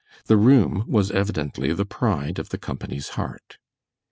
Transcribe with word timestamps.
The 0.25 0.35
room 0.35 0.83
was 0.87 1.11
evidently 1.11 1.71
the 1.73 1.85
pride 1.85 2.39
of 2.39 2.49
the 2.49 2.57
company's 2.57 3.09
heart. 3.09 3.59